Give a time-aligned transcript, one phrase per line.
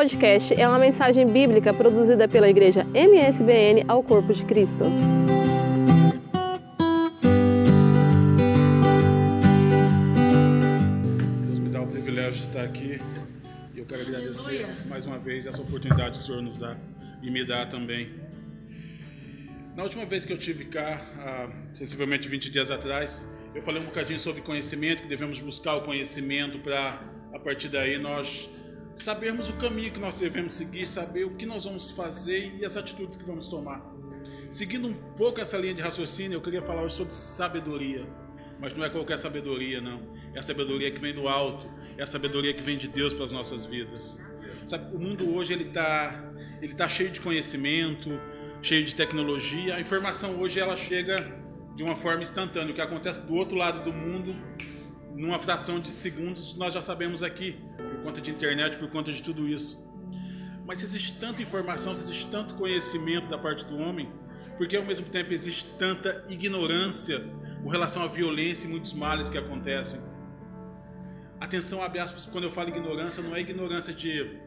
[0.00, 4.84] podcast é uma mensagem bíblica produzida pela igreja MSBN ao Corpo de Cristo.
[11.44, 12.98] Deus me dá o privilégio de estar aqui
[13.74, 16.78] e eu quero agradecer mais uma vez essa oportunidade que o Senhor nos dá
[17.22, 18.08] e me dá também.
[19.76, 20.98] Na última vez que eu tive cá,
[21.74, 26.58] sensivelmente 20 dias atrás, eu falei um bocadinho sobre conhecimento, que devemos buscar o conhecimento
[26.60, 26.98] para,
[27.34, 28.48] a partir daí, nós
[28.94, 32.76] sabermos o caminho que nós devemos seguir, saber o que nós vamos fazer e as
[32.76, 33.82] atitudes que vamos tomar.
[34.50, 38.06] Seguindo um pouco essa linha de raciocínio, eu queria falar hoje sobre sabedoria.
[38.60, 40.02] Mas não é qualquer sabedoria, não.
[40.34, 41.66] É a sabedoria que vem do alto,
[41.96, 44.20] é a sabedoria que vem de Deus para as nossas vidas.
[44.66, 46.30] Sabe, o mundo hoje ele está
[46.60, 48.10] ele tá cheio de conhecimento,
[48.60, 49.76] cheio de tecnologia.
[49.76, 51.16] A informação hoje ela chega
[51.74, 52.72] de uma forma instantânea.
[52.72, 54.36] O que acontece do outro lado do mundo,
[55.14, 57.56] numa fração de segundos, nós já sabemos aqui,
[58.10, 59.88] conta de internet, por conta de tudo isso.
[60.66, 64.10] Mas existe tanta informação, existe tanto conhecimento da parte do homem,
[64.58, 67.22] porque ao mesmo tempo existe tanta ignorância
[67.62, 70.00] com relação à violência e muitos males que acontecem.
[71.40, 74.38] Atenção, abre aspas, quando eu falo ignorância, não é ignorância de,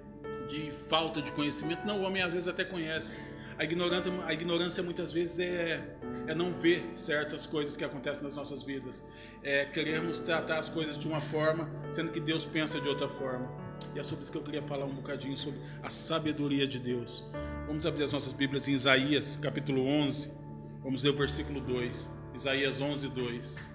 [0.48, 3.16] de falta de conhecimento, não, o homem às vezes até conhece.
[3.58, 5.96] A ignorância, a ignorância muitas vezes é,
[6.28, 9.08] é não ver certas coisas que acontecem nas nossas vidas.
[9.46, 13.52] É querermos tratar as coisas de uma forma, sendo que Deus pensa de outra forma.
[13.94, 17.26] E é sobre isso que eu queria falar um bocadinho, sobre a sabedoria de Deus.
[17.68, 20.38] Vamos abrir as nossas Bíblias em Isaías, capítulo 11.
[20.82, 22.10] Vamos ler o versículo 2.
[22.34, 23.74] Isaías 11, 2.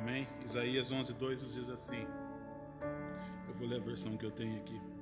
[0.00, 0.26] Amém?
[0.44, 2.04] Isaías 11, 2 nos diz assim.
[3.48, 4.93] Eu vou ler a versão que eu tenho aqui.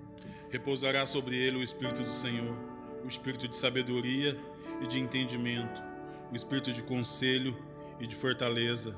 [0.53, 2.55] Repousará sobre ele o Espírito do Senhor,
[3.03, 4.39] o Espírito de sabedoria
[4.83, 5.83] e de entendimento,
[6.31, 7.57] o Espírito de conselho
[7.99, 8.95] e de fortaleza,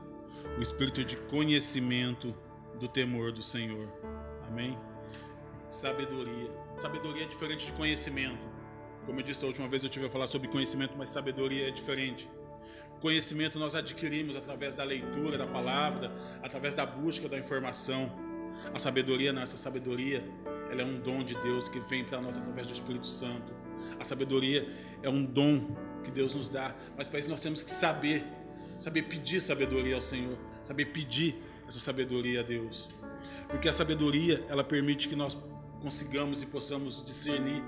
[0.59, 2.35] o Espírito de conhecimento
[2.81, 3.89] do temor do Senhor.
[4.49, 4.77] Amém?
[5.71, 6.51] Sabedoria.
[6.75, 8.45] Sabedoria é diferente de conhecimento.
[9.07, 11.71] Como eu disse a última vez, eu tive a falar sobre conhecimento, mas sabedoria é
[11.71, 12.29] diferente.
[13.01, 16.11] Conhecimento nós adquirimos através da leitura da palavra,
[16.43, 18.11] através da busca da informação.
[18.73, 20.25] A sabedoria, não, essa sabedoria,
[20.75, 23.53] ela é um dom de Deus que vem para nós através do Espírito Santo.
[23.99, 24.69] A sabedoria
[25.03, 28.25] é um dom que Deus nos dá, mas para isso nós temos que saber,
[28.79, 31.37] saber pedir sabedoria ao Senhor, saber pedir
[31.67, 32.91] essa sabedoria a Deus.
[33.49, 35.39] Porque a sabedoria, ela permite que nós
[35.81, 37.63] consigamos e possamos discernir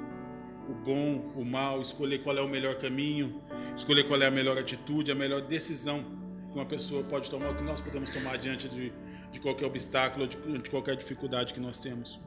[0.69, 3.41] o bom, o mal, escolher qual é o melhor caminho,
[3.77, 6.05] escolher qual é a melhor atitude, a melhor decisão
[6.51, 8.93] que uma pessoa pode tomar, que nós podemos tomar diante de,
[9.31, 12.19] de qualquer obstáculo, de, de qualquer dificuldade que nós temos.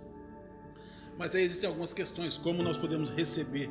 [1.19, 3.69] Mas aí existem algumas questões, como nós podemos receber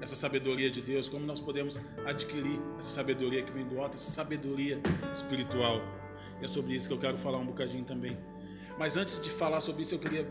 [0.00, 4.10] essa sabedoria de Deus, como nós podemos adquirir essa sabedoria que vem do alto, essa
[4.10, 4.80] sabedoria
[5.12, 5.82] espiritual.
[6.40, 8.18] E é sobre isso que eu quero falar um bocadinho também.
[8.78, 10.26] Mas antes de falar sobre isso, eu queria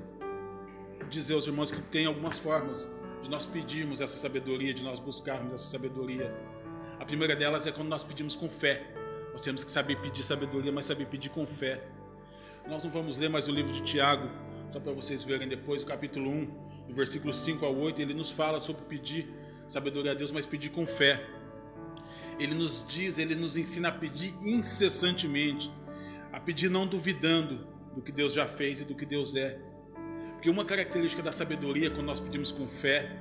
[1.11, 2.91] dizer aos irmãos que tem algumas formas
[3.21, 6.35] de nós pedirmos essa sabedoria, de nós buscarmos essa sabedoria.
[6.99, 8.83] A primeira delas é quando nós pedimos com fé.
[9.31, 11.87] Nós temos que saber pedir sabedoria, mas saber pedir com fé.
[12.67, 14.27] Nós não vamos ler mais o livro de Tiago,
[14.69, 16.45] só para vocês verem depois, o capítulo 1,
[16.87, 19.27] do versículo 5 ao 8, ele nos fala sobre pedir
[19.67, 21.21] sabedoria a Deus, mas pedir com fé.
[22.39, 25.71] Ele nos diz, ele nos ensina a pedir incessantemente,
[26.31, 29.59] a pedir não duvidando do que Deus já fez e do que Deus é.
[30.33, 33.11] Porque uma característica da sabedoria, quando nós pedimos com fé,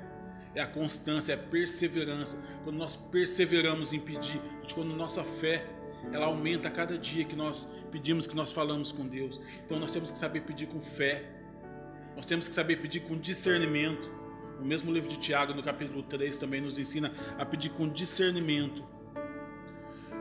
[0.55, 2.43] é a constância, é a perseverança.
[2.63, 4.41] Quando nós perseveramos em pedir,
[4.75, 5.65] quando nossa fé
[6.13, 9.41] ela aumenta a cada dia que nós pedimos, que nós falamos com Deus.
[9.65, 11.25] Então nós temos que saber pedir com fé.
[12.17, 14.11] Nós temos que saber pedir com discernimento.
[14.59, 18.83] O mesmo livro de Tiago, no capítulo 3, também nos ensina a pedir com discernimento.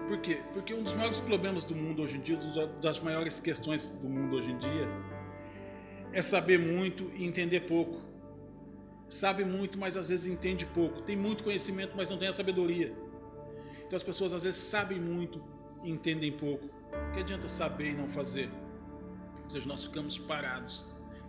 [0.10, 0.40] Por quê?
[0.54, 4.10] Porque um dos maiores problemas do mundo hoje em dia, uma das maiores questões do
[4.10, 4.88] mundo hoje em dia,
[6.12, 8.02] é saber muito e entender pouco.
[9.08, 11.02] Sabe muito, mas às vezes entende pouco.
[11.02, 12.94] Tem muito conhecimento, mas não tem a sabedoria.
[13.86, 15.42] Então as pessoas às vezes sabem muito
[15.84, 16.66] e entendem pouco.
[16.66, 18.50] O que adianta saber e não fazer?
[19.44, 20.84] Ou seja, nós ficamos parados.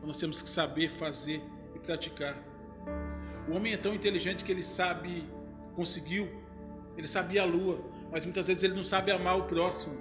[0.07, 1.43] Então nós temos que saber fazer
[1.75, 2.41] e praticar.
[3.49, 5.29] O homem é tão inteligente que ele sabe,
[5.75, 6.31] conseguiu,
[6.97, 9.99] ele sabia a lua, mas muitas vezes ele não sabe amar o próximo,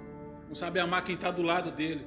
[0.48, 2.06] não sabe amar quem está do lado dele.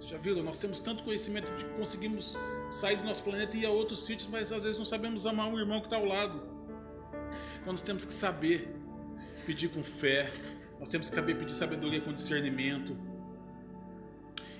[0.00, 0.42] Já viram?
[0.42, 2.36] Nós temos tanto conhecimento de que conseguimos
[2.68, 5.46] sair do nosso planeta e ir a outros sítios, mas às vezes não sabemos amar
[5.46, 6.42] um irmão que está ao lado.
[7.60, 8.74] Então nós temos que saber
[9.46, 10.32] pedir com fé,
[10.80, 12.96] nós temos que saber pedir sabedoria com discernimento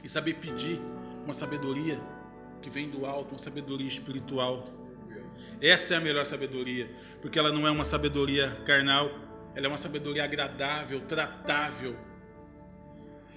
[0.05, 0.81] e saber pedir
[1.25, 2.01] uma sabedoria
[2.65, 4.65] que vem do alto, uma sabedoria espiritual.
[5.61, 6.91] Essa é a melhor sabedoria,
[7.21, 9.07] porque ela não é uma sabedoria carnal,
[9.55, 11.95] Ela é uma sabedoria agradável, tratável.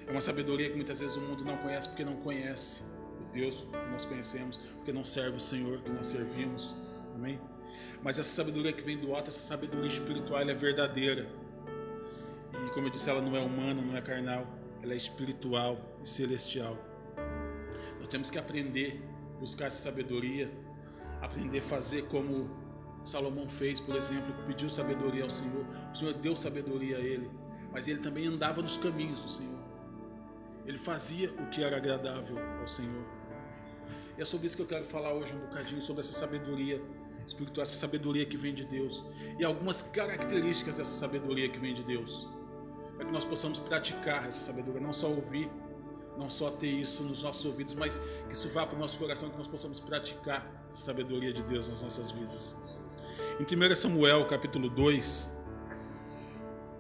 [0.08, 2.84] É uma sabedoria que muitas vezes o mundo não conhece porque não conhece
[3.22, 6.76] o Deus que nós conhecemos, porque não serve o Senhor que nós servimos.
[7.14, 7.40] Amém?
[8.02, 11.28] Mas essa sabedoria que vem do alto, essa sabedoria espiritual, é verdadeira.
[12.66, 14.48] E como eu disse, ela não é humana, não é carnal,
[14.82, 16.76] ela é espiritual e celestial.
[18.00, 19.02] Nós temos que aprender,
[19.40, 20.52] buscar essa sabedoria,
[21.22, 22.50] aprender a fazer como
[23.04, 25.66] Salomão fez, por exemplo, pediu sabedoria ao Senhor.
[25.92, 27.30] O Senhor deu sabedoria a ele,
[27.72, 29.60] mas ele também andava nos caminhos do Senhor.
[30.66, 33.06] Ele fazia o que era agradável ao Senhor.
[34.18, 36.82] E é sobre isso que eu quero falar hoje um bocadinho sobre essa sabedoria
[37.26, 39.06] espiritual, essa sabedoria que vem de Deus
[39.40, 42.30] e algumas características dessa sabedoria que vem de Deus.
[42.96, 45.50] Para que nós possamos praticar essa sabedoria, não só ouvir,
[46.18, 49.30] não só ter isso nos nossos ouvidos, mas que isso vá para o nosso coração,
[49.30, 52.58] que nós possamos praticar essa sabedoria de Deus nas nossas vidas.
[53.40, 55.38] Em 1 Samuel, capítulo 2,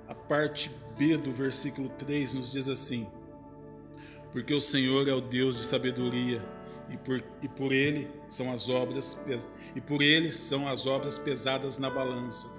[0.07, 3.07] a parte B do versículo 3 nos diz assim:
[4.31, 6.43] Porque o Senhor é o Deus de sabedoria,
[6.89, 9.23] e por, e por ele são as obras
[9.75, 12.49] e por ele são as obras pesadas na balança.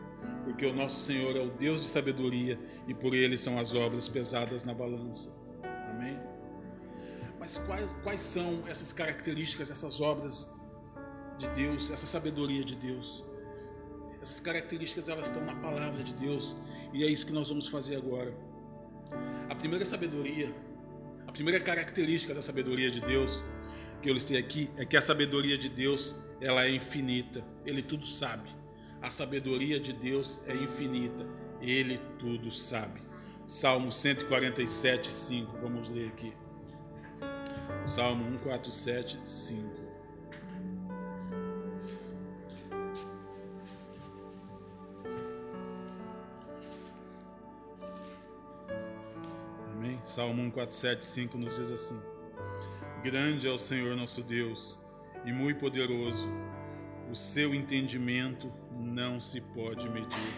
[0.45, 4.09] Porque o nosso Senhor é o Deus de sabedoria, e por ele são as obras
[4.09, 5.37] pesadas na balança.
[5.91, 6.19] Amém?
[7.49, 10.55] Mas quais, quais são essas características, essas obras
[11.39, 13.25] de Deus, essa sabedoria de Deus?
[14.21, 16.55] Essas características elas estão na palavra de Deus
[16.93, 18.37] e é isso que nós vamos fazer agora.
[19.49, 20.55] A primeira sabedoria,
[21.27, 23.43] a primeira característica da sabedoria de Deus
[24.03, 27.43] que eu listei aqui é que a sabedoria de Deus ela é infinita.
[27.65, 28.51] Ele tudo sabe.
[29.01, 31.27] A sabedoria de Deus é infinita.
[31.63, 33.01] Ele tudo sabe.
[33.47, 35.57] Salmo 147, 5.
[35.63, 36.35] Vamos ler aqui.
[37.85, 39.89] Salmo 147, 5.
[50.09, 52.01] Salmo 147, 5 nos diz assim:
[53.05, 54.79] Grande é o Senhor nosso Deus
[55.27, 56.27] e muito poderoso,
[57.11, 60.33] o seu entendimento não se pode medir.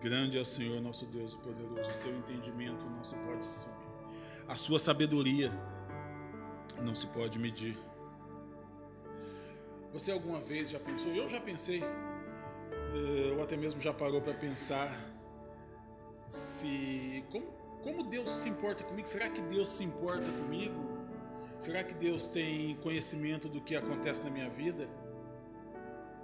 [0.00, 3.76] Grande é o Senhor nosso Deus poderoso, o seu entendimento não se pode subir.
[4.48, 5.52] A sua sabedoria
[6.82, 7.76] não se pode medir.
[9.92, 11.12] Você alguma vez já pensou?
[11.12, 14.90] Eu já pensei, eh, ou até mesmo já parou para pensar
[16.28, 19.08] se como como Deus se importa comigo?
[19.08, 20.74] Será que Deus se importa comigo?
[21.60, 24.88] Será que Deus tem conhecimento do que acontece na minha vida?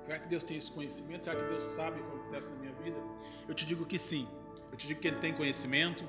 [0.02, 1.24] Será que Deus tem esse conhecimento?
[1.24, 2.98] Será que Deus sabe o que acontece na minha vida?
[3.48, 4.28] Eu te digo que sim.
[4.70, 6.04] Eu te digo que Ele tem conhecimento.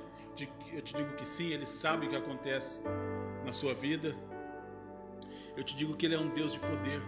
[0.73, 2.81] Eu te digo que sim, Ele sabe o que acontece
[3.45, 4.15] na sua vida.
[5.55, 7.01] Eu te digo que Ele é um Deus de poder.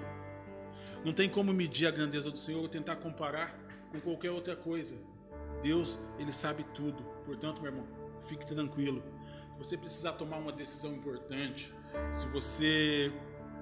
[1.04, 3.58] Não tem como medir a grandeza do Senhor ou tentar comparar
[3.92, 4.96] com qualquer outra coisa.
[5.62, 7.04] Deus, Ele sabe tudo.
[7.26, 7.88] Portanto, meu irmão,
[8.26, 9.04] fique tranquilo.
[9.54, 11.74] Se você precisar tomar uma decisão importante,
[12.12, 13.12] se você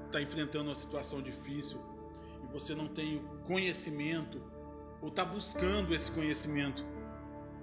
[0.05, 1.79] está enfrentando uma situação difícil
[2.43, 4.41] e você não tem conhecimento
[5.01, 6.85] ou está buscando esse conhecimento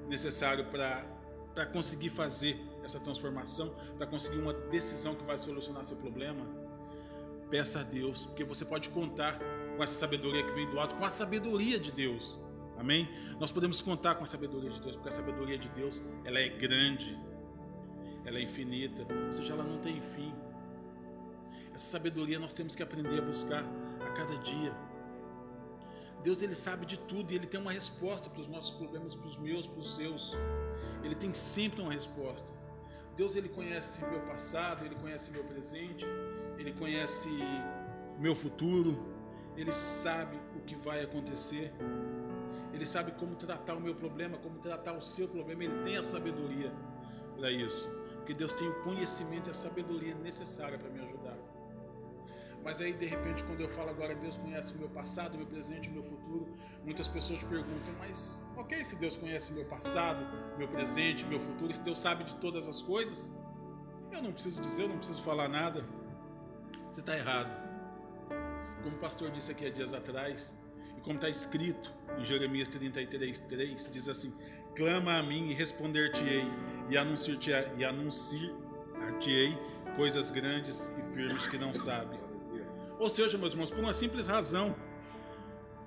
[0.08, 6.44] necessário para conseguir fazer essa transformação, para conseguir uma decisão que vai solucionar seu problema,
[7.52, 9.38] peça a Deus, porque você pode contar
[9.76, 12.38] com essa sabedoria que vem do alto, com a sabedoria de Deus.
[12.78, 13.06] Amém?
[13.38, 16.48] Nós podemos contar com a sabedoria de Deus, porque a sabedoria de Deus, ela é
[16.48, 17.18] grande,
[18.24, 20.32] ela é infinita, ou seja, ela não tem fim.
[21.74, 23.62] Essa sabedoria nós temos que aprender a buscar
[24.00, 24.74] a cada dia.
[26.24, 29.28] Deus ele sabe de tudo e ele tem uma resposta para os nossos problemas, para
[29.28, 30.34] os meus, para os seus.
[31.04, 32.61] Ele tem sempre uma resposta.
[33.16, 36.06] Deus ele conhece meu passado, ele conhece meu presente,
[36.58, 37.28] ele conhece
[38.18, 38.98] meu futuro,
[39.56, 41.72] ele sabe o que vai acontecer.
[42.72, 45.64] Ele sabe como tratar o meu problema, como tratar o seu problema.
[45.64, 46.72] Ele tem a sabedoria
[47.36, 47.88] para isso.
[48.16, 51.11] Porque Deus tem o conhecimento e a sabedoria necessária para me ajudar.
[52.64, 55.88] Mas aí, de repente, quando eu falo agora, Deus conhece o meu passado, meu presente,
[55.88, 56.46] o meu futuro,
[56.84, 60.24] muitas pessoas te perguntam, mas ok, se Deus conhece meu passado,
[60.56, 63.32] meu presente, meu futuro, se Deus sabe de todas as coisas,
[64.12, 65.84] eu não preciso dizer, eu não preciso falar nada.
[66.92, 67.50] Você está errado.
[68.82, 70.56] Como o pastor disse aqui há dias atrás,
[71.02, 74.32] como está escrito em Jeremias 33, 3, diz assim:
[74.76, 76.44] Clama a mim e responder-te-ei,
[76.90, 78.52] e anunciar-te-ei anunciar
[79.96, 82.21] coisas grandes e firmes que não sabe.
[83.04, 84.66] Ou seja, meus irmãos, por uma simples razão,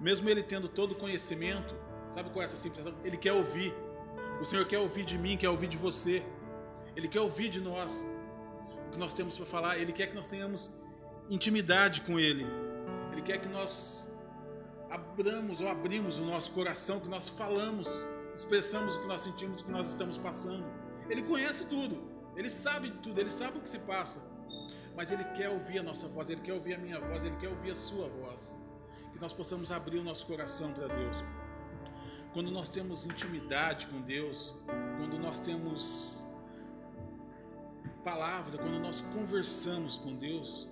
[0.08, 1.74] mesmo ele tendo todo o conhecimento,
[2.16, 3.00] sabe qual é essa simples razão?
[3.08, 3.74] Ele quer ouvir.
[4.42, 6.16] O Senhor quer ouvir de mim, quer ouvir de você.
[6.96, 8.06] Ele quer ouvir de nós
[8.88, 9.78] o que nós temos para falar.
[9.78, 10.62] Ele quer que nós tenhamos
[11.30, 12.46] intimidade com Ele.
[13.14, 13.70] Ele quer que nós
[14.98, 17.90] abramos ou abrimos o nosso coração, que nós falamos
[18.36, 20.66] expressamos o que nós sentimos, o que nós estamos passando.
[21.10, 21.96] Ele conhece tudo,
[22.36, 24.20] ele sabe de tudo, ele sabe o que se passa.
[24.96, 27.50] Mas ele quer ouvir a nossa voz, ele quer ouvir a minha voz, ele quer
[27.50, 28.56] ouvir a sua voz.
[29.12, 31.18] Que nós possamos abrir o nosso coração para Deus.
[32.34, 34.54] Quando nós temos intimidade com Deus,
[34.98, 36.26] quando nós temos
[38.04, 40.68] palavra, quando nós conversamos com Deus,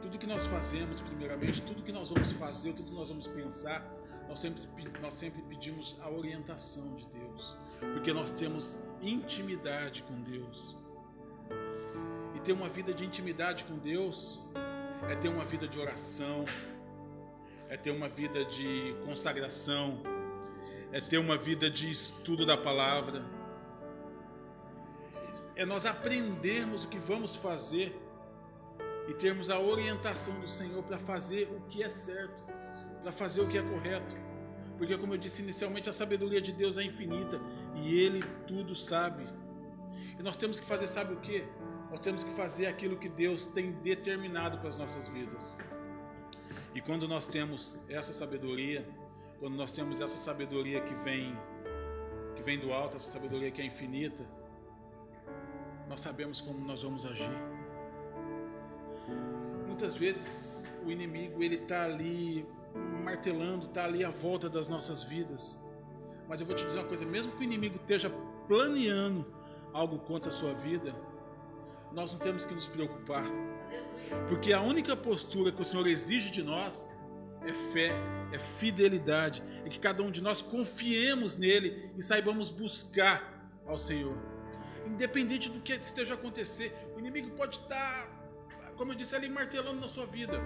[0.00, 3.84] tudo que nós fazemos, primeiramente, tudo que nós vamos fazer, tudo que nós vamos pensar,
[4.28, 4.62] nós sempre,
[5.00, 7.56] nós sempre pedimos a orientação de Deus,
[7.92, 10.81] porque nós temos intimidade com Deus.
[12.44, 14.40] Ter uma vida de intimidade com Deus
[15.08, 16.44] é ter uma vida de oração,
[17.68, 20.00] é ter uma vida de consagração,
[20.90, 23.24] é ter uma vida de estudo da palavra
[25.54, 27.94] é nós aprendermos o que vamos fazer
[29.08, 32.42] e termos a orientação do Senhor para fazer o que é certo,
[33.02, 34.14] para fazer o que é correto.
[34.78, 37.40] Porque, como eu disse inicialmente, a sabedoria de Deus é infinita
[37.76, 39.24] e Ele tudo sabe.
[40.18, 41.44] E nós temos que fazer, sabe o que?
[41.92, 45.54] Nós temos que fazer aquilo que Deus tem determinado para as nossas vidas.
[46.74, 48.88] E quando nós temos essa sabedoria,
[49.38, 51.38] quando nós temos essa sabedoria que vem
[52.34, 54.24] que vem do alto, essa sabedoria que é infinita,
[55.86, 57.38] nós sabemos como nós vamos agir.
[59.66, 62.46] Muitas vezes o inimigo ele está ali
[63.04, 65.62] martelando, está ali à volta das nossas vidas.
[66.26, 68.08] Mas eu vou te dizer uma coisa: mesmo que o inimigo esteja
[68.48, 69.26] planeando
[69.74, 70.94] algo contra a sua vida,
[71.92, 73.24] nós não temos que nos preocupar,
[74.28, 76.92] porque a única postura que o Senhor exige de nós
[77.44, 77.90] é fé,
[78.32, 84.32] é fidelidade, é que cada um de nós confiemos nele e saibamos buscar ao Senhor
[84.86, 86.74] independente do que esteja a acontecer.
[86.94, 88.08] O inimigo pode estar,
[88.76, 90.40] como eu disse ali, martelando na sua vida.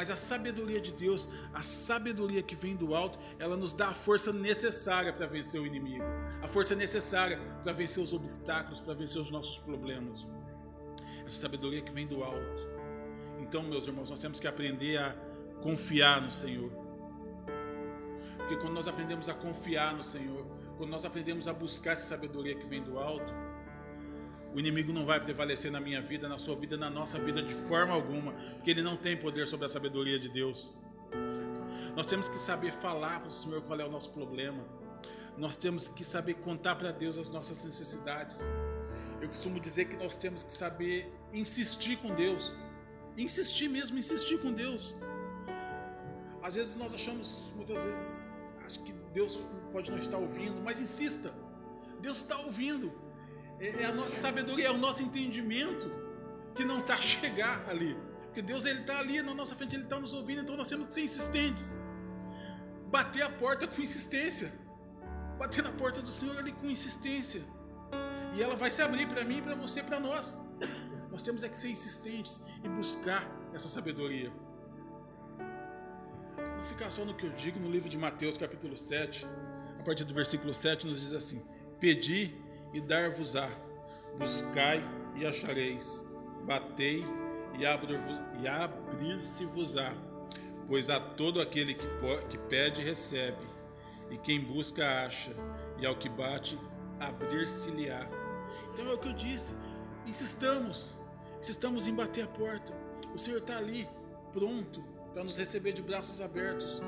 [0.00, 3.92] Mas a sabedoria de Deus, a sabedoria que vem do alto, ela nos dá a
[3.92, 6.02] força necessária para vencer o inimigo,
[6.40, 10.26] a força necessária para vencer os obstáculos, para vencer os nossos problemas.
[11.26, 12.62] Essa sabedoria que vem do alto.
[13.40, 15.12] Então, meus irmãos, nós temos que aprender a
[15.60, 16.72] confiar no Senhor.
[18.38, 20.46] Porque quando nós aprendemos a confiar no Senhor,
[20.78, 23.34] quando nós aprendemos a buscar essa sabedoria que vem do alto,
[24.54, 27.54] o inimigo não vai prevalecer na minha vida, na sua vida, na nossa vida de
[27.54, 30.72] forma alguma, porque ele não tem poder sobre a sabedoria de Deus.
[31.94, 34.64] Nós temos que saber falar para o Senhor qual é o nosso problema.
[35.36, 38.40] Nós temos que saber contar para Deus as nossas necessidades.
[39.20, 42.56] Eu costumo dizer que nós temos que saber insistir com Deus.
[43.16, 44.96] Insistir mesmo, insistir com Deus.
[46.42, 48.32] Às vezes nós achamos, muitas vezes,
[48.66, 49.38] acho que Deus
[49.72, 51.32] pode não estar ouvindo, mas insista.
[52.00, 52.92] Deus está ouvindo.
[53.60, 55.90] É, a nossa sabedoria, é o nosso entendimento
[56.54, 57.96] que não está a chegar ali.
[58.24, 60.86] Porque Deus ele está ali na nossa frente, ele está nos ouvindo, então nós temos
[60.86, 61.78] que ser insistentes.
[62.86, 64.52] Bater a porta com insistência.
[65.38, 67.42] Bater na porta do Senhor ali com insistência.
[68.34, 70.40] E ela vai se abrir para mim, para você, para nós.
[71.10, 74.32] Nós temos é que ser insistentes e buscar essa sabedoria.
[76.36, 79.26] Vou ficar só no que eu digo no livro de Mateus, capítulo 7
[79.80, 81.42] a partir do versículo 7, nos diz assim:
[81.80, 82.34] Pedi
[82.72, 83.48] e dar-vos-á,
[84.18, 84.82] buscai
[85.16, 86.04] e achareis,
[86.44, 87.04] batei
[87.58, 87.66] e
[88.46, 89.92] abrir-se-vos-á,
[90.66, 93.48] pois a todo aquele que, pede, recebe,
[94.10, 95.32] e quem busca, acha,
[95.78, 96.58] e ao que bate,
[96.98, 98.06] abrir-se-lhe-á.
[98.72, 99.54] Então é o que eu disse,
[100.06, 100.96] insistamos,
[101.38, 102.72] insistamos em bater a porta.
[103.14, 103.88] O Senhor está ali,
[104.32, 106.80] pronto, para nos receber de braços abertos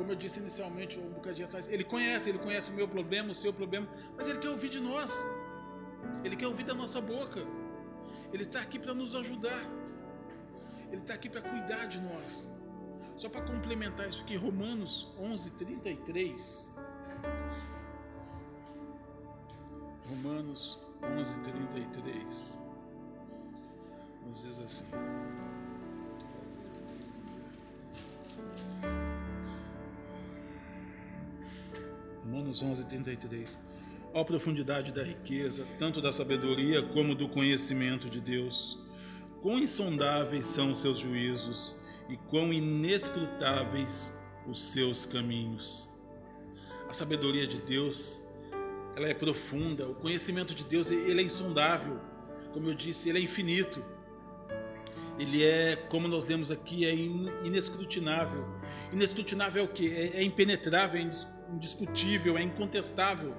[0.00, 3.34] como eu disse inicialmente um bocadinho atrás, ele conhece, ele conhece o meu problema, o
[3.34, 5.12] seu problema, mas ele quer ouvir de nós.
[6.24, 7.40] Ele quer ouvir da nossa boca.
[8.32, 9.62] Ele está aqui para nos ajudar.
[10.90, 12.48] Ele está aqui para cuidar de nós.
[13.14, 16.74] Só para complementar isso aqui, Romanos 11, 33.
[20.08, 22.58] Romanos 11, 33.
[24.24, 24.86] Nos diz assim.
[32.30, 33.58] Romanos 11, 33.
[34.14, 38.78] Ó profundidade da riqueza, tanto da sabedoria como do conhecimento de Deus.
[39.42, 41.74] Quão insondáveis são os seus juízos
[42.08, 45.88] e quão inescrutáveis os seus caminhos.
[46.88, 48.20] A sabedoria de Deus,
[48.94, 49.88] ela é profunda.
[49.88, 51.98] O conhecimento de Deus, ele é insondável.
[52.52, 53.84] Como eu disse, ele é infinito.
[55.20, 56.94] Ele é, como nós lemos aqui, é
[57.46, 58.42] inescrutinável.
[58.90, 59.92] Inescrutinável é o que?
[59.92, 61.10] É, é impenetrável, é
[61.52, 63.34] indiscutível, é incontestável.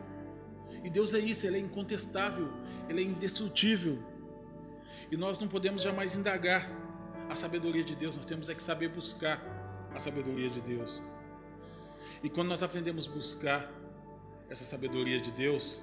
[0.84, 2.54] E Deus é isso, Ele é incontestável,
[2.88, 3.98] Ele é indestrutível.
[5.12, 6.72] E nós não podemos jamais indagar
[7.28, 9.42] a sabedoria de Deus, nós temos é que saber buscar
[9.92, 11.02] a sabedoria de Deus.
[12.22, 13.72] E quando nós aprendemos a buscar
[14.52, 15.82] essa sabedoria de Deus,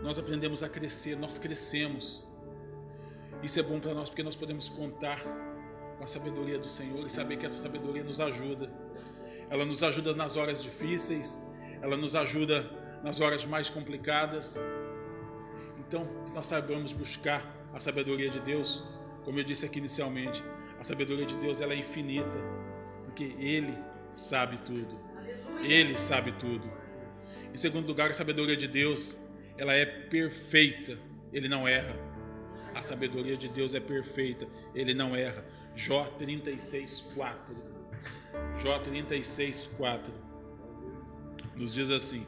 [0.00, 2.27] nós aprendemos a crescer, nós crescemos.
[3.42, 5.22] Isso é bom para nós porque nós podemos contar
[5.96, 8.70] com a sabedoria do Senhor e saber que essa sabedoria nos ajuda.
[9.50, 11.40] Ela nos ajuda nas horas difíceis,
[11.80, 12.68] ela nos ajuda
[13.02, 14.58] nas horas mais complicadas.
[15.78, 18.84] Então, que nós saibamos buscar a sabedoria de Deus,
[19.24, 20.42] como eu disse aqui inicialmente,
[20.78, 22.36] a sabedoria de Deus ela é infinita,
[23.04, 23.76] porque Ele
[24.12, 24.98] sabe tudo.
[25.62, 26.70] Ele sabe tudo.
[27.52, 29.16] Em segundo lugar, a sabedoria de Deus
[29.56, 30.98] ela é perfeita,
[31.32, 32.07] Ele não erra.
[32.78, 35.44] A sabedoria de Deus é perfeita, Ele não erra.
[35.74, 37.54] Jó 36, 4.
[38.56, 40.12] Jó 36, 4
[41.56, 42.24] nos diz assim: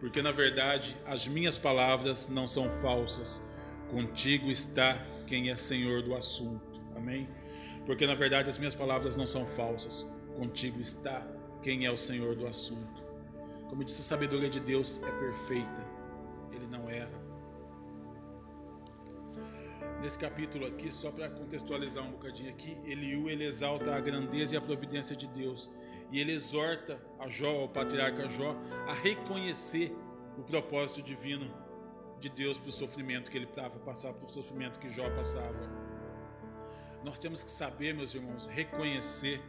[0.00, 3.46] Porque na verdade as minhas palavras não são falsas,
[3.90, 6.80] contigo está quem é senhor do assunto.
[6.96, 7.28] Amém?
[7.84, 11.26] Porque na verdade as minhas palavras não são falsas, contigo está
[11.62, 13.04] quem é o senhor do assunto.
[13.68, 15.86] Como disse, a sabedoria de Deus é perfeita,
[16.54, 17.23] ele não erra
[20.04, 24.56] nesse capítulo aqui, só para contextualizar um bocadinho aqui, Eliú ele exalta a grandeza e
[24.56, 25.70] a providência de Deus.
[26.12, 28.54] E ele exorta a Jó, ao patriarca Jó,
[28.86, 29.96] a reconhecer
[30.36, 31.50] o propósito divino
[32.20, 35.58] de Deus para o sofrimento que ele estava passando, para o sofrimento que Jó passava.
[37.02, 39.40] Nós temos que saber, meus irmãos, reconhecer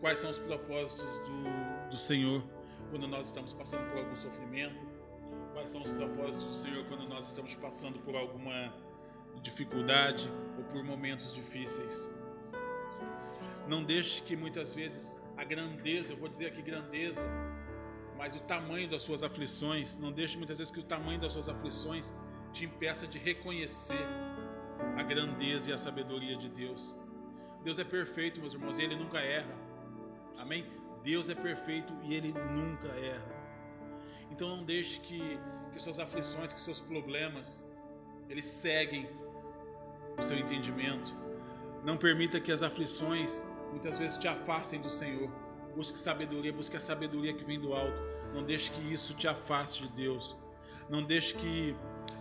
[0.00, 2.42] quais são os propósitos do, do Senhor
[2.90, 4.84] quando nós estamos passando por algum sofrimento,
[5.52, 8.87] quais são os propósitos do Senhor quando nós estamos passando por alguma
[9.40, 12.10] dificuldade ou por momentos difíceis.
[13.66, 17.26] Não deixe que muitas vezes a grandeza, eu vou dizer aqui grandeza,
[18.16, 21.48] mas o tamanho das suas aflições, não deixe muitas vezes que o tamanho das suas
[21.48, 22.12] aflições
[22.52, 24.06] te impeça de reconhecer
[24.96, 26.96] a grandeza e a sabedoria de Deus.
[27.62, 29.54] Deus é perfeito, meus irmãos, e Ele nunca erra.
[30.38, 30.66] Amém?
[31.02, 33.38] Deus é perfeito e Ele nunca erra.
[34.30, 35.38] Então não deixe que,
[35.72, 37.66] que suas aflições, que seus problemas,
[38.28, 39.08] eles seguem
[40.18, 41.14] o seu entendimento.
[41.84, 45.30] Não permita que as aflições muitas vezes te afastem do Senhor.
[45.74, 48.00] Busque sabedoria, busque a sabedoria que vem do alto.
[48.34, 50.36] Não deixe que isso te afaste de Deus.
[50.88, 51.76] Não deixe que,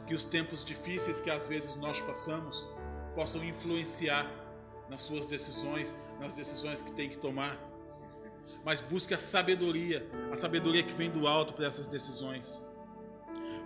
[0.06, 2.70] que os tempos difíceis que às vezes nós passamos
[3.16, 4.30] possam influenciar
[4.90, 7.58] nas suas decisões, nas decisões que tem que tomar.
[8.64, 12.60] Mas busque a sabedoria, a sabedoria que vem do alto para essas decisões.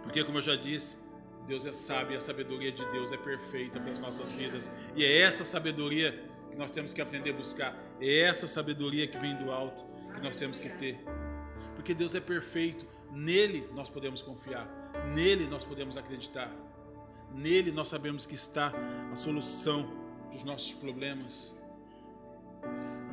[0.03, 0.97] Porque, como eu já disse,
[1.47, 4.71] Deus é sábio e a sabedoria de Deus é perfeita para as nossas vidas.
[4.95, 7.75] E é essa sabedoria que nós temos que aprender a buscar.
[7.99, 10.99] É essa sabedoria que vem do alto que nós temos que ter.
[11.75, 12.85] Porque Deus é perfeito.
[13.11, 14.67] Nele nós podemos confiar.
[15.13, 16.51] Nele nós podemos acreditar.
[17.33, 18.73] Nele nós sabemos que está
[19.11, 19.89] a solução
[20.31, 21.55] dos nossos problemas.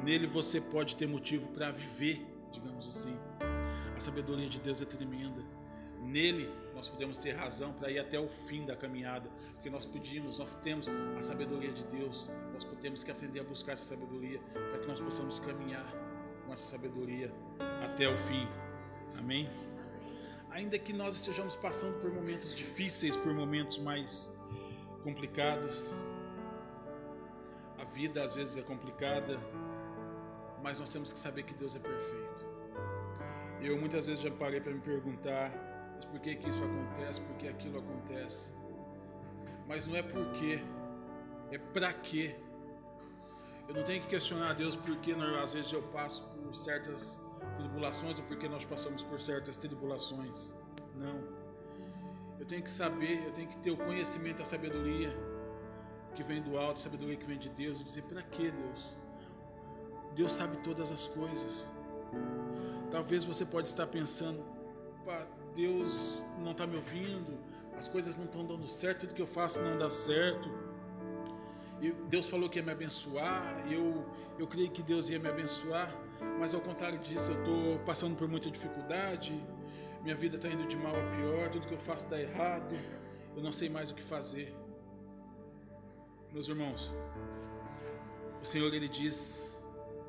[0.04, 3.16] Nele você pode ter motivo para viver, digamos assim.
[3.96, 5.42] A sabedoria de Deus é tremenda.
[6.00, 10.38] Nele nós podemos ter razão para ir até o fim da caminhada, porque nós pedimos,
[10.38, 14.78] nós temos a sabedoria de Deus, nós temos que aprender a buscar essa sabedoria para
[14.78, 15.84] que nós possamos caminhar
[16.46, 17.32] com essa sabedoria
[17.84, 18.46] até o fim.
[19.16, 19.50] Amém?
[20.50, 24.32] Ainda que nós estejamos passando por momentos difíceis, por momentos mais
[25.02, 25.92] complicados,
[27.76, 29.36] a vida às vezes é complicada,
[30.62, 32.46] mas nós temos que saber que Deus é perfeito.
[33.60, 35.67] Eu muitas vezes já parei para me perguntar
[35.98, 38.52] mas por que, que isso acontece, por que aquilo acontece.
[39.66, 40.62] Mas não é porque,
[41.50, 42.36] é para quê.
[43.68, 47.20] Eu não tenho que questionar a Deus porque às vezes eu passo por certas
[47.56, 50.54] tribulações ou porque nós passamos por certas tribulações.
[50.94, 51.18] Não.
[52.38, 55.10] Eu tenho que saber, eu tenho que ter o conhecimento, a sabedoria
[56.14, 58.96] que vem do alto, a sabedoria que vem de Deus, e dizer para que Deus?
[60.14, 61.68] Deus sabe todas as coisas.
[62.90, 64.57] Talvez você pode estar pensando,
[65.58, 67.36] Deus não está me ouvindo,
[67.76, 70.48] as coisas não estão dando certo, tudo que eu faço não dá certo.
[71.80, 74.06] E Deus falou que ia me abençoar, eu,
[74.38, 75.92] eu creio que Deus ia me abençoar,
[76.38, 79.34] mas ao contrário disso, eu estou passando por muita dificuldade,
[80.04, 82.72] minha vida está indo de mal a pior, tudo que eu faço dá errado,
[83.34, 84.54] eu não sei mais o que fazer.
[86.32, 86.92] Meus irmãos,
[88.40, 89.52] o Senhor ele diz,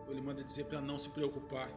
[0.07, 1.69] ele manda dizer para não se preocupar.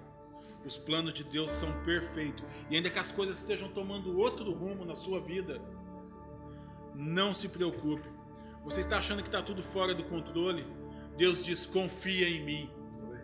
[0.65, 2.45] Os planos de Deus são perfeitos.
[2.71, 5.61] E ainda que as coisas estejam tomando outro rumo na sua vida,
[6.95, 8.09] não se preocupe.
[8.65, 10.65] Você está achando que está tudo fora do controle?
[11.17, 12.71] Deus diz: confia em mim,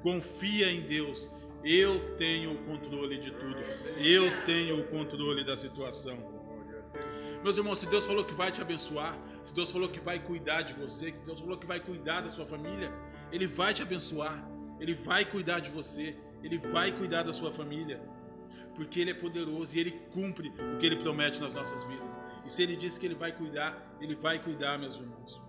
[0.02, 1.30] confia em Deus.
[1.64, 3.58] Eu tenho o controle de tudo.
[3.98, 6.38] Eu tenho o controle da situação.
[7.42, 10.62] Meus irmãos, se Deus falou que vai te abençoar, se Deus falou que vai cuidar
[10.62, 12.92] de você, se Deus falou que vai cuidar da sua família,
[13.30, 14.44] Ele vai te abençoar,
[14.80, 18.00] Ele vai cuidar de você, Ele vai cuidar da sua família.
[18.74, 22.18] Porque Ele é poderoso e Ele cumpre o que Ele promete nas nossas vidas.
[22.44, 25.40] E se Ele disse que Ele vai cuidar, Ele vai cuidar, meus irmãos.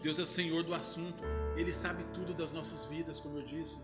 [0.00, 1.24] Deus é Senhor do assunto.
[1.56, 3.82] Ele sabe tudo das nossas vidas, como eu disse.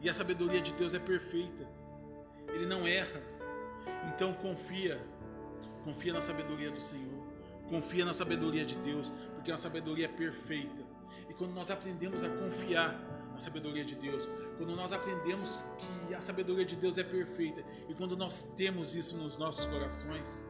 [0.00, 1.68] E a sabedoria de Deus é perfeita.
[2.48, 3.22] Ele não erra.
[4.08, 5.00] Então confia.
[5.84, 7.22] Confia na sabedoria do Senhor.
[7.68, 10.82] Confia na sabedoria de Deus, porque a sabedoria é perfeita.
[11.28, 12.98] E quando nós aprendemos a confiar
[13.40, 15.64] na sabedoria de Deus, quando nós aprendemos
[16.06, 20.46] que a sabedoria de Deus é perfeita, e quando nós temos isso nos nossos corações,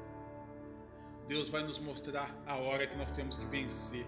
[1.28, 4.04] Deus vai nos mostrar a hora que nós temos que vencer.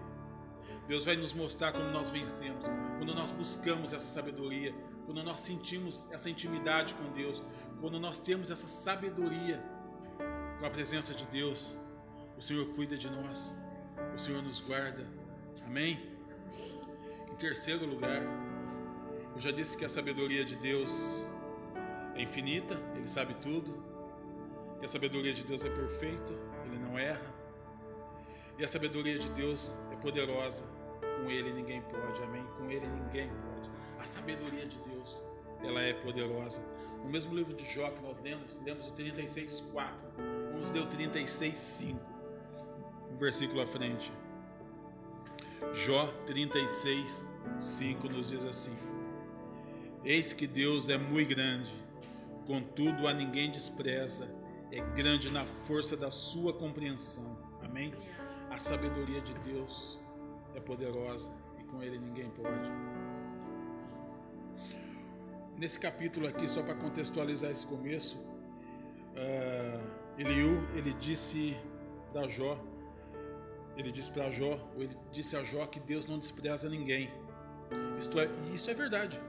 [0.85, 2.65] Deus vai nos mostrar como nós vencemos,
[2.97, 7.41] quando nós buscamos essa sabedoria, quando nós sentimos essa intimidade com Deus,
[7.79, 9.63] quando nós temos essa sabedoria
[10.59, 11.73] com a presença de Deus,
[12.37, 13.55] o Senhor cuida de nós,
[14.13, 15.07] o Senhor nos guarda.
[15.65, 16.11] Amém?
[17.31, 18.21] Em terceiro lugar,
[19.35, 21.25] eu já disse que a sabedoria de Deus
[22.15, 23.83] é infinita, Ele sabe tudo,
[24.79, 26.33] que a sabedoria de Deus é perfeita,
[26.65, 27.33] Ele não erra,
[28.57, 30.63] e a sabedoria de Deus é poderosa,
[31.01, 32.45] com Ele ninguém pode, amém?
[32.57, 33.71] Com Ele ninguém pode.
[33.99, 35.23] A sabedoria de Deus,
[35.63, 36.61] ela é poderosa.
[37.03, 39.91] No mesmo livro de Jó que nós lemos, lemos o 36,4,
[40.51, 42.13] vamos ler o 36,5
[43.13, 44.11] um versículo à frente.
[45.73, 47.27] Jó 36,
[47.59, 48.75] 5 nos diz assim:
[50.03, 51.71] Eis que Deus é muito grande,
[52.45, 54.27] contudo a ninguém despreza,
[54.71, 57.37] é grande na força da sua compreensão.
[57.61, 57.93] Amém?
[58.49, 59.99] A sabedoria de Deus
[60.53, 62.69] é poderosa e com ele ninguém pode.
[65.57, 68.17] Nesse capítulo aqui, só para contextualizar esse começo,
[69.15, 71.55] uh, Eliú, ele disse
[72.11, 72.59] para Jó
[73.75, 77.11] ele disse para Jó, ou ele disse a Jó que Deus não despreza ninguém.
[77.99, 79.19] Isto é, isso é verdade.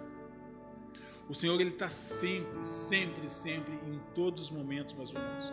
[1.29, 5.53] O Senhor ele está sempre, sempre, sempre, em todos os momentos, meus irmãos.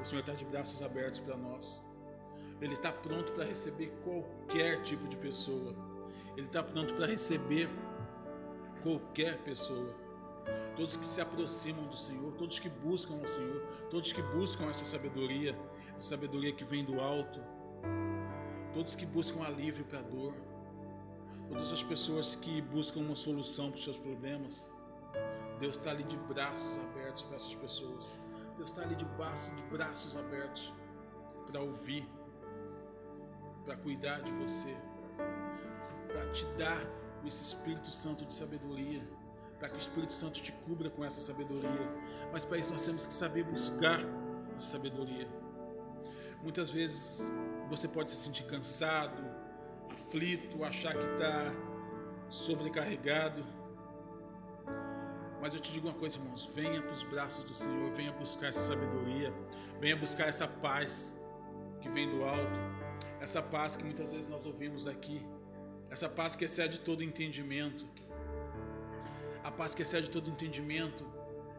[0.00, 1.82] O Senhor está de braços abertos para nós.
[2.60, 5.74] Ele está pronto para receber qualquer tipo de pessoa.
[6.36, 7.68] Ele está pronto para receber
[8.82, 9.94] qualquer pessoa.
[10.76, 14.84] Todos que se aproximam do Senhor, todos que buscam o Senhor, todos que buscam essa
[14.84, 15.58] sabedoria,
[15.96, 17.40] essa sabedoria que vem do alto
[18.72, 20.34] todos que buscam alívio para a dor,
[21.48, 24.70] todas as pessoas que buscam uma solução para os seus problemas.
[25.58, 28.18] Deus está ali de braços abertos para essas pessoas.
[28.56, 30.72] Deus está ali de, braços, de braços abertos
[31.46, 32.08] para ouvir,
[33.64, 34.76] para cuidar de você,
[36.08, 36.80] para te dar
[37.26, 39.02] esse Espírito Santo de sabedoria,
[39.58, 41.70] para que o Espírito Santo te cubra com essa sabedoria.
[42.32, 44.00] Mas para isso nós temos que saber buscar
[44.56, 45.28] essa sabedoria.
[46.42, 47.30] Muitas vezes
[47.68, 49.22] você pode se sentir cansado,
[49.92, 51.52] aflito, achar que está
[52.28, 53.44] sobrecarregado.
[55.40, 58.48] Mas eu te digo uma coisa, irmãos: venha para os braços do Senhor, venha buscar
[58.48, 59.32] essa sabedoria,
[59.80, 61.22] venha buscar essa paz
[61.80, 62.58] que vem do alto,
[63.20, 65.24] essa paz que muitas vezes nós ouvimos aqui,
[65.90, 67.86] essa paz que excede todo entendimento.
[69.44, 71.06] A paz que excede todo entendimento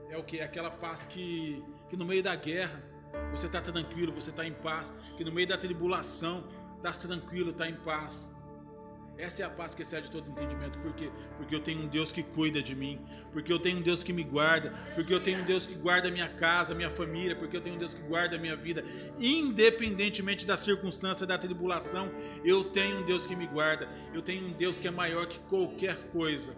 [0.10, 0.40] é o que?
[0.40, 2.84] É aquela paz que, que no meio da guerra
[3.32, 4.94] você está tranquilo, você está em paz.
[5.18, 8.36] Que no meio da tribulação, está tranquilo, está em paz.
[9.20, 10.80] Essa é a paz que excede todo entendimento.
[10.80, 11.12] Por quê?
[11.36, 12.98] Porque eu tenho um Deus que cuida de mim.
[13.34, 14.74] Porque eu tenho um Deus que me guarda.
[14.96, 17.36] Porque eu tenho um Deus que guarda minha casa, minha família.
[17.36, 18.82] Porque eu tenho um Deus que guarda a minha vida.
[19.20, 22.10] Independentemente da circunstância, da tribulação,
[22.46, 23.90] eu tenho um Deus que me guarda.
[24.14, 26.56] Eu tenho um Deus que é maior que qualquer coisa.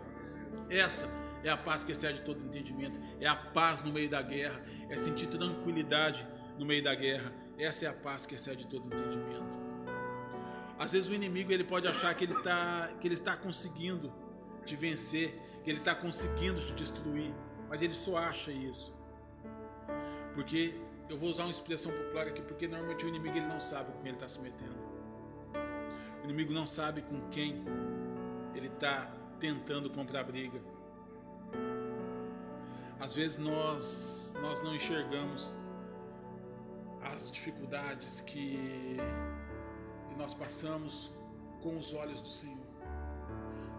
[0.70, 1.10] Essa
[1.44, 3.00] é a paz que excede todo entendimento.
[3.20, 4.62] É a paz no meio da guerra.
[4.88, 6.28] É sentir tranquilidade
[6.60, 7.34] no meio da guerra.
[7.58, 9.51] Essa é a paz que excede todo entendimento.
[10.82, 14.12] Às vezes o inimigo ele pode achar que ele, tá, que ele está conseguindo
[14.66, 17.32] te vencer, que ele está conseguindo te destruir,
[17.70, 18.92] mas ele só acha isso.
[20.34, 20.74] Porque
[21.08, 24.00] eu vou usar uma expressão popular aqui, porque normalmente o inimigo ele não sabe com
[24.00, 24.82] quem ele está se metendo.
[26.22, 27.64] O inimigo não sabe com quem
[28.56, 30.60] ele está tentando comprar briga.
[33.00, 35.54] Às vezes nós, nós não enxergamos
[37.04, 38.98] as dificuldades que,
[40.12, 41.12] que nós passamos
[41.64, 42.68] com os olhos do Senhor.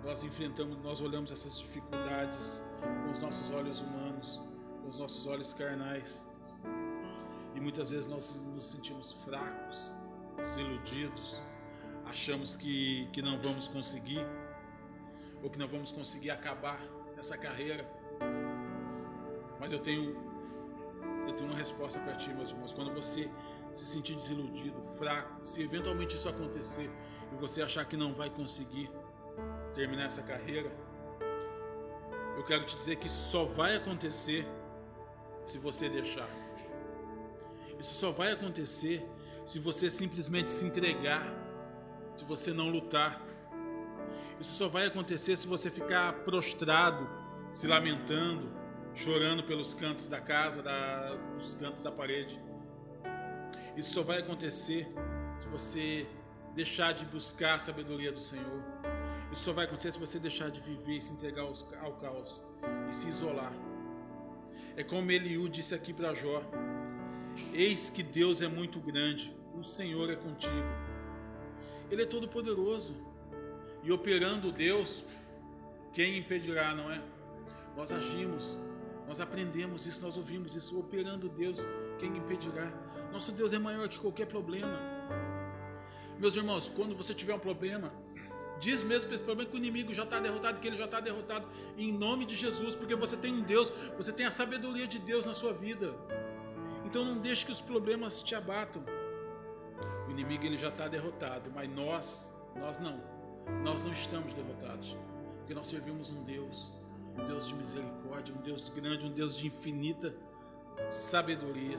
[0.04, 2.64] Nós enfrentamos, nós olhamos essas dificuldades
[3.04, 4.40] com os nossos olhos humanos,
[4.80, 6.24] com os nossos olhos carnais.
[7.54, 9.94] E muitas vezes nós nos sentimos fracos,
[10.36, 11.42] desiludidos,
[12.06, 14.26] achamos que, que não vamos conseguir,
[15.42, 16.80] ou que não vamos conseguir acabar
[17.18, 17.86] essa carreira.
[19.60, 20.32] Mas eu tenho
[21.26, 22.72] eu tenho uma resposta para ti, meus irmãos.
[22.72, 23.30] Quando você
[23.72, 26.90] se sentir desiludido, fraco, se eventualmente isso acontecer
[27.32, 28.90] e você achar que não vai conseguir
[29.74, 30.70] terminar essa carreira,
[32.36, 34.46] eu quero te dizer que só vai acontecer
[35.44, 36.28] se você deixar.
[37.78, 39.06] Isso só vai acontecer
[39.44, 41.26] se você simplesmente se entregar,
[42.14, 43.20] se você não lutar.
[44.40, 47.08] Isso só vai acontecer se você ficar prostrado,
[47.50, 48.50] se lamentando,
[48.94, 52.40] chorando pelos cantos da casa, da, dos cantos da parede.
[53.76, 54.86] Isso só vai acontecer
[55.38, 56.06] se você
[56.54, 58.62] deixar de buscar a sabedoria do Senhor.
[59.32, 62.40] Isso só vai acontecer se você deixar de viver e se entregar ao caos
[62.90, 63.52] e se isolar.
[64.76, 66.42] É como Eliú disse aqui para Jó:
[67.54, 70.52] Eis que Deus é muito grande, o Senhor é contigo.
[71.90, 72.94] Ele é todo poderoso.
[73.84, 75.04] E operando Deus,
[75.92, 77.02] quem impedirá, não é?
[77.76, 78.60] Nós agimos,
[79.12, 80.80] nós aprendemos isso, nós ouvimos isso.
[80.80, 81.66] Operando Deus,
[81.98, 82.72] quem impedirá?
[83.12, 84.80] Nosso Deus é maior que qualquer problema.
[86.18, 87.92] Meus irmãos, quando você tiver um problema,
[88.58, 90.98] diz mesmo para esse problema que o inimigo já está derrotado, que ele já está
[90.98, 91.46] derrotado
[91.76, 95.26] em nome de Jesus, porque você tem um Deus, você tem a sabedoria de Deus
[95.26, 95.94] na sua vida.
[96.86, 98.82] Então não deixe que os problemas te abatam.
[100.08, 102.98] O inimigo ele já está derrotado, mas nós, nós não.
[103.62, 104.96] Nós não estamos derrotados,
[105.40, 106.72] porque nós servimos um Deus,
[107.18, 110.14] um Deus de misericórdia, um Deus grande, um Deus de infinita
[110.90, 111.78] sabedoria.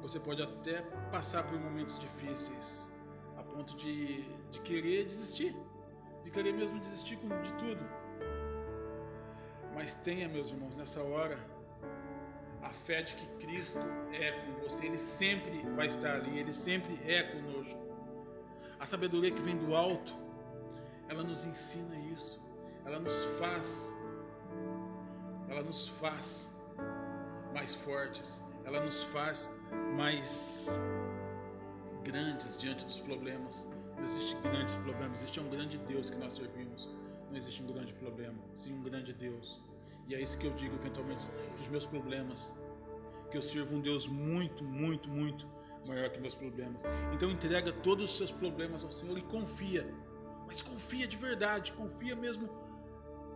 [0.00, 2.90] Você pode até passar por momentos difíceis,
[3.36, 5.54] a ponto de, de querer desistir,
[6.24, 7.84] de querer mesmo desistir de tudo.
[9.74, 11.38] Mas tenha, meus irmãos, nessa hora,
[12.62, 13.80] a fé de que Cristo
[14.12, 17.80] é com você, Ele sempre vai estar ali, Ele sempre é conosco.
[18.78, 20.14] A sabedoria que vem do alto,
[21.08, 22.40] ela nos ensina isso,
[22.84, 23.94] ela nos faz,
[25.48, 26.50] ela nos faz
[27.52, 29.54] mais fortes, ela nos faz
[29.96, 30.78] mais
[32.04, 33.68] grandes diante dos problemas.
[33.96, 36.88] Não existe grandes problemas, existe um grande Deus que nós servimos.
[37.28, 39.60] Não existe um grande problema, sim um grande Deus.
[40.08, 42.54] E é isso que eu digo eventualmente dos meus problemas.
[43.30, 45.46] Que eu sirvo um Deus muito, muito, muito
[45.86, 46.80] maior que meus problemas.
[47.14, 49.86] Então entrega todos os seus problemas ao Senhor e confia.
[50.46, 52.48] Mas confia de verdade, confia mesmo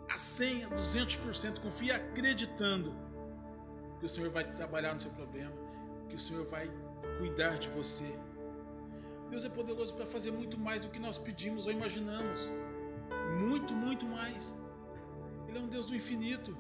[0.09, 2.95] a 100, a 200%, confia acreditando
[3.99, 5.53] que o Senhor vai trabalhar no seu problema,
[6.09, 6.71] que o Senhor vai
[7.19, 8.11] cuidar de você.
[9.31, 12.53] Deus é poderoso para fazer muito mais do que nós pedimos ou imaginamos.
[13.39, 14.55] Muito, muito mais.
[15.49, 16.57] Ele é um Deus do infinito.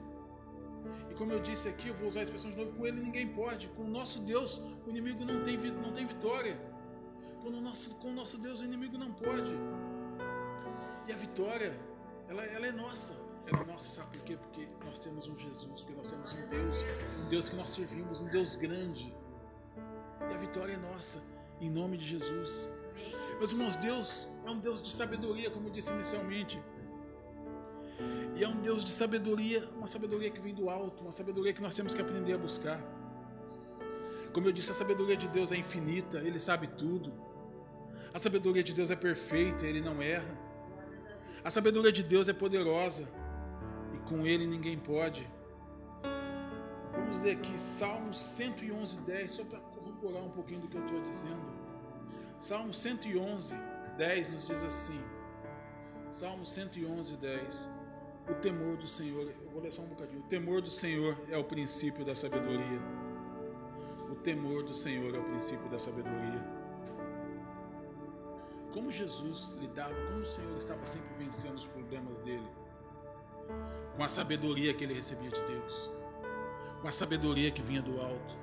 [1.10, 3.28] E como eu disse aqui, eu vou usar a expressão de novo, com ele ninguém
[3.28, 3.68] pode.
[3.68, 6.58] Com o nosso Deus, o inimigo não tem, não tem vitória.
[7.42, 9.52] Com o, nosso, com o nosso Deus, o inimigo não pode.
[11.06, 11.78] E a vitória,
[12.28, 13.14] ela, ela é nossa.
[13.46, 14.36] É nossa, sabe por quê?
[14.36, 16.78] Porque nós temos um Jesus, porque nós temos um Deus,
[17.22, 19.14] um Deus que nós servimos, um Deus grande.
[20.30, 21.22] E a vitória é nossa,
[21.60, 22.68] em nome de Jesus.
[23.36, 26.62] Meus irmãos, Deus é um Deus de sabedoria, como eu disse inicialmente.
[28.34, 31.60] E é um Deus de sabedoria, uma sabedoria que vem do alto, uma sabedoria que
[31.60, 32.80] nós temos que aprender a buscar.
[34.32, 37.12] Como eu disse, a sabedoria de Deus é infinita, Ele sabe tudo.
[38.12, 40.34] A sabedoria de Deus é perfeita, Ele não erra.
[41.44, 43.06] A sabedoria de Deus é poderosa
[44.08, 45.28] com Ele ninguém pode.
[46.92, 51.00] Vamos ler aqui Salmos 111, 10, só para corroborar um pouquinho do que eu estou
[51.02, 51.64] dizendo.
[52.38, 53.54] Salmo 111,
[53.96, 55.00] 10 nos diz assim:
[56.10, 57.68] Salmo 111, 10.
[58.28, 60.20] O temor do Senhor, eu vou ler só um bocadinho.
[60.20, 62.80] O temor do Senhor é o princípio da sabedoria.
[64.10, 66.42] O temor do Senhor é o princípio da sabedoria.
[68.72, 72.48] Como Jesus lidava, como o Senhor estava sempre vencendo os problemas dele,
[73.96, 75.90] com a sabedoria que ele recebia de Deus,
[76.80, 78.36] com a sabedoria que vinha do alto.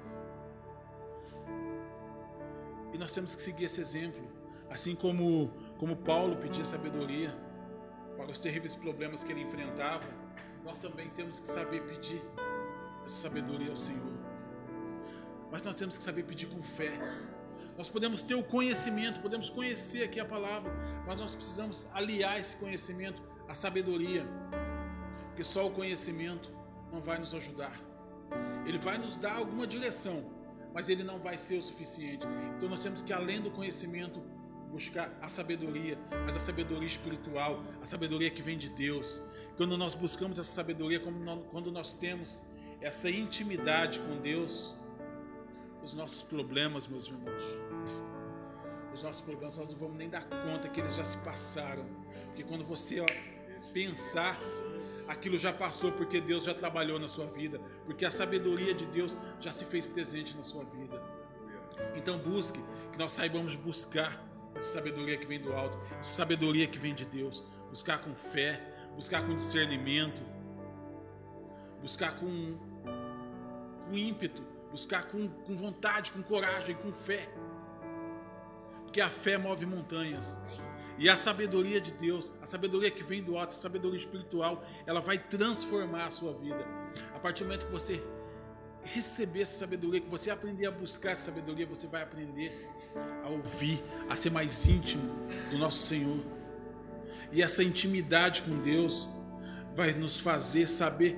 [2.94, 4.22] E nós temos que seguir esse exemplo,
[4.70, 7.34] assim como, como Paulo pedia sabedoria
[8.18, 10.08] para os terríveis problemas que ele enfrentava,
[10.64, 12.22] nós também temos que saber pedir
[13.06, 14.14] essa sabedoria ao Senhor.
[15.52, 16.94] Mas nós temos que saber pedir com fé.
[17.78, 20.72] Nós podemos ter o conhecimento, podemos conhecer aqui a palavra,
[21.06, 24.26] mas nós precisamos aliar esse conhecimento à sabedoria,
[25.42, 26.52] porque só o conhecimento
[26.94, 27.82] não vai nos ajudar.
[28.64, 30.24] Ele vai nos dar alguma direção,
[30.72, 32.28] mas ele não vai ser o suficiente.
[32.56, 34.22] Então nós temos que, além do conhecimento,
[34.70, 39.20] buscar a sabedoria, mas a sabedoria espiritual, a sabedoria que vem de Deus.
[39.58, 42.44] Quando nós buscamos essa sabedoria, quando nós temos
[42.80, 44.76] essa intimidade com Deus,
[45.84, 47.44] os nossos problemas, meus irmãos,
[48.94, 51.84] os nossos problemas nós não vamos nem dar conta que eles já se passaram.
[52.28, 53.08] Porque quando você ó,
[53.74, 54.38] pensar,
[55.08, 59.16] aquilo já passou porque Deus já trabalhou na sua vida, porque a sabedoria de Deus
[59.40, 61.02] já se fez presente na sua vida.
[61.96, 62.60] Então busque,
[62.92, 64.24] que nós saibamos buscar
[64.56, 67.44] essa sabedoria que vem do alto, essa sabedoria que vem de Deus.
[67.70, 68.62] Buscar com fé,
[68.96, 70.22] buscar com discernimento,
[71.82, 72.58] buscar com,
[73.86, 77.30] com ímpeto, buscar com, com vontade, com coragem, com fé.
[78.84, 80.40] Porque a fé move montanhas.
[81.02, 85.02] E a sabedoria de Deus, a sabedoria que vem do alto, a sabedoria espiritual, ela
[85.02, 86.64] vai transformar a sua vida.
[87.16, 88.04] A partir do momento que você
[88.84, 92.70] receber essa sabedoria, que você aprender a buscar essa sabedoria, você vai aprender
[93.24, 95.02] a ouvir, a ser mais íntimo
[95.50, 96.20] do nosso Senhor.
[97.32, 99.10] E essa intimidade com Deus
[99.74, 101.18] vai nos fazer saber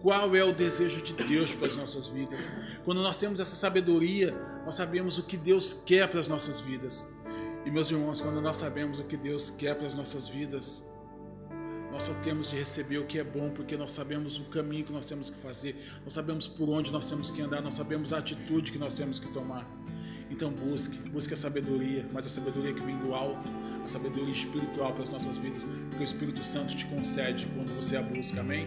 [0.00, 2.48] qual é o desejo de Deus para as nossas vidas.
[2.84, 4.32] Quando nós temos essa sabedoria,
[4.64, 7.12] nós sabemos o que Deus quer para as nossas vidas.
[7.64, 10.86] E meus irmãos, quando nós sabemos o que Deus quer para as nossas vidas,
[11.90, 14.92] nós só temos de receber o que é bom, porque nós sabemos o caminho que
[14.92, 18.18] nós temos que fazer, nós sabemos por onde nós temos que andar, nós sabemos a
[18.18, 19.66] atitude que nós temos que tomar.
[20.30, 23.48] Então busque, busque a sabedoria, mas a sabedoria que vem do alto,
[23.82, 27.96] a sabedoria espiritual para as nossas vidas, porque o Espírito Santo te concede quando você
[27.96, 28.66] a busca, amém?